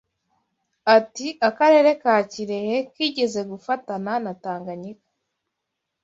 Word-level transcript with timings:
Ati 0.97 1.27
“Akarere 1.47 1.91
ka 2.01 2.15
Kirehe 2.31 2.77
kigeze 2.93 3.41
gufatana 3.51 4.13
na 4.23 4.33
Tanganyika 4.43 5.07